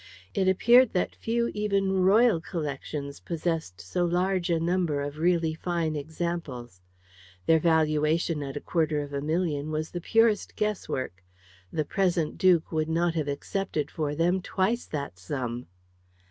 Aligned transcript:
It 0.33 0.47
appeared 0.49 0.93
that 0.93 1.13
few 1.15 1.49
even 1.53 1.91
royal 2.01 2.41
collections 2.41 3.19
possessed 3.19 3.79
so 3.79 4.03
large 4.03 4.49
a 4.49 4.59
number 4.59 4.99
of 5.03 5.19
really 5.19 5.53
fine 5.53 5.95
examples. 5.95 6.81
Their 7.45 7.59
valuation 7.59 8.41
at 8.41 8.57
a 8.57 8.61
quarter 8.61 9.01
of 9.03 9.13
a 9.13 9.21
million 9.21 9.69
was 9.69 9.91
the 9.91 10.01
purest 10.01 10.55
guesswork. 10.55 11.23
The 11.71 11.85
present 11.85 12.39
duke 12.39 12.71
would 12.71 12.89
not 12.89 13.13
have 13.13 13.27
accepted 13.27 13.91
for 13.91 14.15
them 14.15 14.41
twice 14.41 14.85
that 14.87 15.19
sum. 15.19 15.67